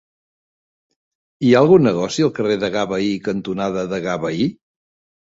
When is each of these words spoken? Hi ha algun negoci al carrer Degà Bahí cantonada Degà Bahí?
Hi 1.43 1.51
ha 1.51 1.61
algun 1.65 1.85
negoci 1.87 2.25
al 2.29 2.31
carrer 2.37 2.55
Degà 2.63 2.87
Bahí 2.95 3.11
cantonada 3.29 3.85
Degà 3.93 4.17
Bahí? 4.25 4.49